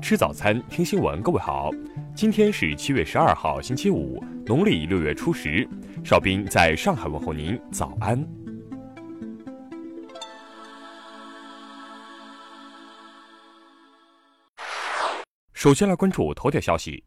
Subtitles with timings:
[0.00, 1.22] 吃早餐，听新闻。
[1.22, 1.70] 各位好，
[2.14, 5.68] 今天是七月十二号，星期五，农历六月初十。
[6.02, 8.26] 邵斌在上海问候您，早安。
[15.52, 17.04] 首先来关注头条消息：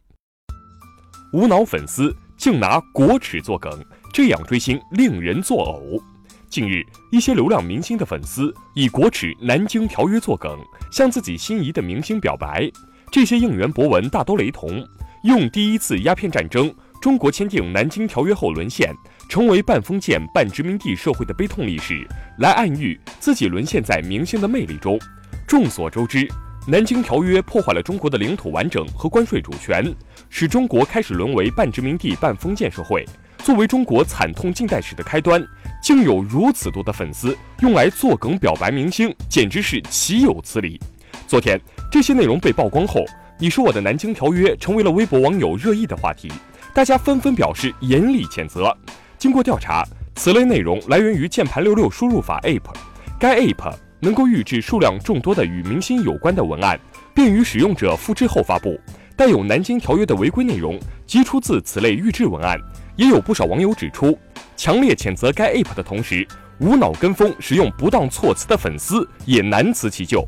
[1.34, 3.84] 无脑粉丝竟拿国耻作梗，
[4.14, 6.13] 这样追星令人作呕。
[6.54, 10.56] 近日，一些流量明星的粉丝以国耻南京条约作梗，
[10.92, 12.72] 向自己心仪的明星表白。
[13.12, 14.88] 这些应援博文大都雷同，
[15.24, 16.72] 用第一次鸦片战争
[17.02, 18.94] 中国签订南京条约后沦陷，
[19.28, 25.00] 成为半封建半殖民地社会的悲痛历史，来暗喻自己沦陷在明星的魅力中。
[25.48, 26.32] 众所周知，
[26.68, 29.92] 南京条约破坏了中国的领土完整和关税主权，
[30.30, 33.04] 使中国开始沦为半殖民地半封建社会。
[33.44, 35.46] 作为中国惨痛近代史的开端，
[35.82, 40.80] 竟有如此多的粉丝用来作梗表白明星，简直是岂有此理！
[41.28, 41.60] 昨天
[41.92, 43.04] 这些内容被曝光后，
[43.38, 46.32] 你说我的南京条约成为了微博网友热议的话题，
[46.74, 48.74] 大家纷纷表示严厉谴责。
[49.18, 52.74] 经过调查，此类内容来源于键盘六六输入法 App，
[53.20, 56.80] 该 App 能够预置数量众多的与明星有关的文案，
[57.14, 58.80] 便于使用者复制后发布。
[59.16, 62.58] 带有南京条约的违规内容即出自此类预制文案。
[62.96, 64.18] 也有不少网友指出，
[64.56, 66.28] 强烈谴责该 app 的同时，
[66.60, 70.28] 无脑跟风使用不当措辞的粉丝也难辞其咎。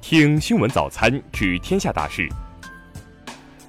[0.00, 2.28] 听新闻早餐知天下大事。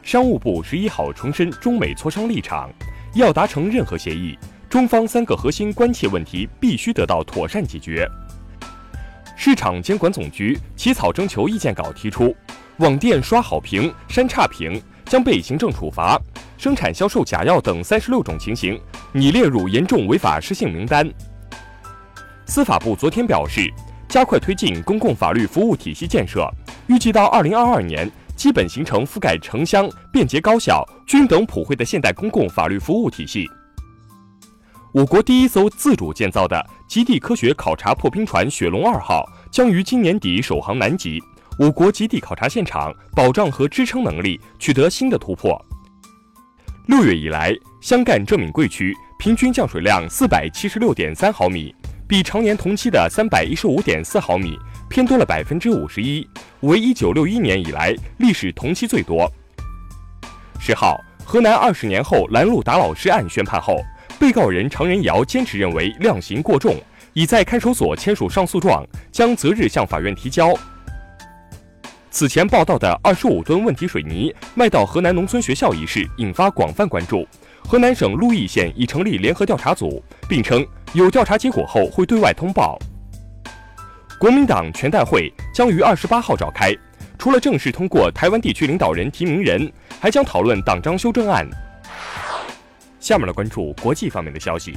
[0.01, 2.69] 商务部十一号重申中美磋商立场，
[3.15, 4.37] 要达成任何协议，
[4.69, 8.09] 中方三个核心关切问题必须得到妥善解决。
[9.35, 12.35] 市场监管总局起草征求意见稿提出，
[12.77, 16.19] 网店刷好评、删差评将被行政处罚。
[16.57, 18.79] 生产销售假药等三十六种情形
[19.11, 21.09] 拟列入严重违法失信名单。
[22.45, 23.71] 司法部昨天表示，
[24.07, 26.49] 加快推进公共法律服务体系建设，
[26.87, 33.49] 预计到二零二二年，基本形成覆盖城乡、便捷高效、均等普惠的现代公共法律服务体系。
[34.93, 41.19] 我国第一艘自主建造的极地科学考察破冰船“雪龙二号”将于今年底首航南极，
[41.59, 45.59] 我国极地考察现场保障和支撑能力取得新的突破。
[46.87, 51.73] 六月以来，湘赣浙闽桂区平均降水量四百七十六点三毫米，
[52.07, 54.57] 比常年同期的三百一十五点四毫米
[54.89, 56.27] 偏多了百分之五十一，
[56.61, 59.31] 为一九六一年以来历史同期最多。
[60.59, 63.77] 十号，河南二十年后拦路打老师案宣判后，
[64.19, 66.75] 被告人常仁尧坚持认为量刑过重，
[67.13, 70.53] 已在看守所签署上诉状，将择日向法院提交。
[72.13, 77.27] 此前报道的二十五吨问题水泥卖到河南农村学校一事引发广泛关注。
[77.67, 80.63] 河南省鹿邑县已成立联合调查组，并称
[80.93, 82.77] 有调查结果后会对外通报。
[84.19, 86.71] 国民党全代会将于二十八号召开，
[87.17, 91.49] 除了正式通过台湾地区领导人提名人，还将讨论党章修正案。
[92.99, 94.75] 下面来关注国际方面的消息。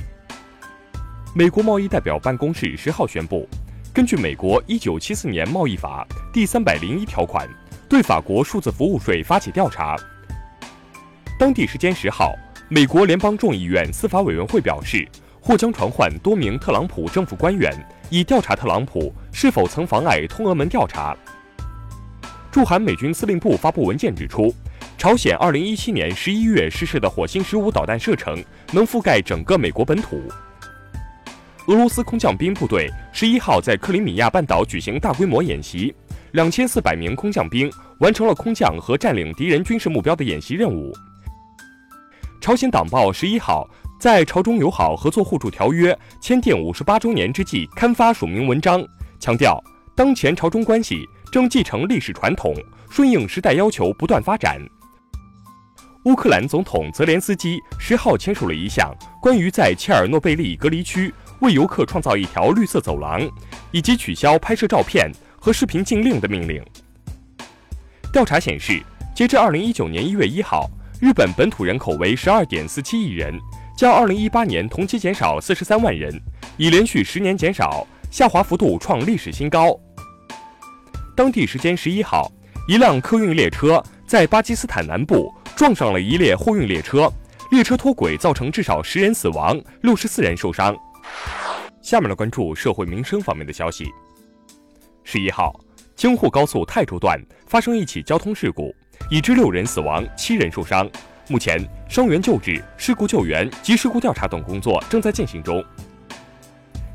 [1.35, 3.47] 美国贸易代表办公室十号宣布。
[3.97, 7.49] 根据美国一九七四年贸易法第三百零一条款，
[7.89, 9.97] 对法国数字服务税发起调查。
[11.39, 12.35] 当地时间十号，
[12.69, 15.09] 美国联邦众议院司法委员会表示，
[15.41, 17.73] 或将传唤多名特朗普政府官员，
[18.11, 21.17] 以调查特朗普是否曾妨碍通俄门调查。
[22.53, 24.55] 驻韩美军司令部发布文件指出，
[24.99, 30.21] 朝鲜二零一七年十一月试射的火星十五导弹射程能覆盖整个美国本土。
[31.67, 35.93] 俄罗斯空降兵部队十一号在克里米亚半岛举行大规模演习，
[36.31, 37.69] 两千四百名空降兵
[37.99, 40.93] 完成了空降和占领敌人军事目标的演习任务。
[42.41, 43.69] 朝鲜党报十一号
[43.99, 48.81] 在朝中友好合作互助条约签订五十八周年之际刊发署名文章，
[49.19, 49.61] 强调
[49.97, 52.55] 当前朝中关系正继承历史传统，
[52.89, 54.65] 顺应时代要求不断发展。
[56.05, 61.13] 乌克兰总统泽连斯基十号签署了一项关于在切尔诺贝利隔离区。
[61.41, 63.29] 为游客创造一条绿色走廊，
[63.71, 66.63] 以及取消拍摄照片和视频禁令的命令。
[68.13, 68.83] 调查显示，
[69.15, 73.39] 截至二零一九年一月一号，日本本土人口为十二点四七亿人，
[73.77, 76.19] 较二零一八年同期减少四十三万人，
[76.57, 79.79] 已连续十年减少，下滑幅度创历史新高。
[81.15, 82.31] 当地时间十一号，
[82.67, 87.13] 一辆客运列车在巴基斯坦南部撞上了一列货运列车，
[87.51, 90.75] 列车脱轨，造成至少十人死亡，六十四人受伤。
[91.83, 93.87] 下面来关注社会民生方面的消息。
[95.05, 95.59] 十一号，
[95.95, 98.75] 京沪高速泰州段发生一起交通事故，
[99.09, 100.89] 已致六人死亡，七人受伤。
[101.29, 105.65] 目前，伤员救治、事故救援及事故调查等工作正在进行中。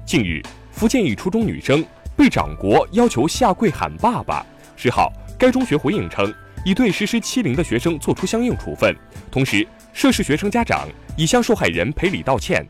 [0.06, 0.42] 近日，
[0.72, 1.84] 福建一初中女生
[2.16, 4.46] 被长国要求下跪喊爸爸。
[4.76, 6.34] 十号，该中学回应称，
[6.66, 8.96] 已对实施欺凌的学生作出相应处分，
[9.32, 10.88] 同时涉事学生家长
[11.18, 12.66] 已向受害人赔礼道歉。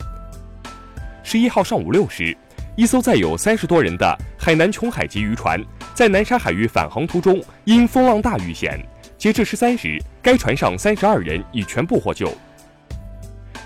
[1.31, 2.35] 十一号上午六时，
[2.75, 5.57] 一艘载有三十多人的海南琼海级渔船
[5.93, 8.85] 在南沙海域返航途中，因风浪大遇险。
[9.17, 12.29] 截至十三时，该船上三十二人已全部获救。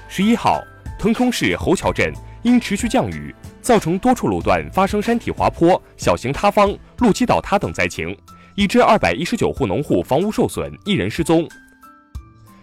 [0.07, 0.61] 十一号，
[0.99, 2.13] 腾冲市侯桥镇
[2.43, 3.33] 因持续降雨，
[3.63, 8.15] 造成多处路段发生山体滑坡、小型塌方、路基倒塌等灾情，
[8.53, 11.49] 已致二百一十九户农户房屋受损，一人失踪。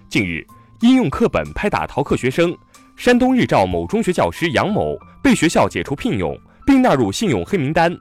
[0.09, 0.47] 近日，
[0.81, 2.57] 应用课本拍打逃课学生，
[2.97, 7.97] 山东日照某中学教师杨某被学校解除聘用，并纳入信用黑名单。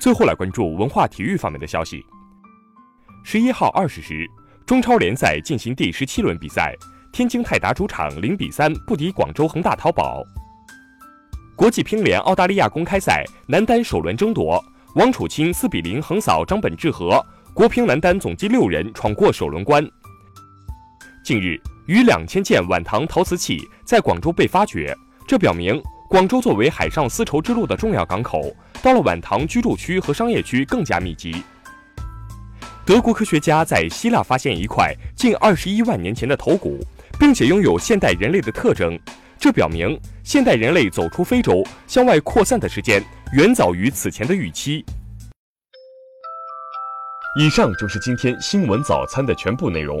[0.00, 2.02] 最后来关注文化体育方面的消息。
[3.24, 4.26] 十一号二十时，
[4.64, 6.74] 中超联赛进行第十七轮比赛。
[7.10, 10.22] 天津泰达主场零比三不敌广州恒大淘宝。
[11.56, 14.62] 国际乒联澳大利亚公开赛男单首轮争夺，
[14.94, 17.20] 王楚钦四比零横扫张本智和，
[17.54, 19.84] 国乒男单总计六人闯过首轮关。
[21.24, 24.96] 近日，逾两千件晚唐陶瓷器在广州被发掘，
[25.26, 31.42] 这表明广州作为海上丝绸之路的重要港口，到了晚唐居住区和商业区更加密集。
[32.84, 36.78] 德国科学家在希腊发现一块近二十一万年前的头骨。
[37.18, 38.96] 并且拥有现代人类的特征，
[39.40, 44.84] 这表明现代人类走出非洲向外扩散的时间远早于此前的预期。
[47.40, 50.00] 以上就是今天新闻早餐的全部内容，